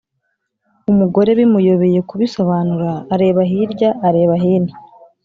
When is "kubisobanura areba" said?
2.09-3.41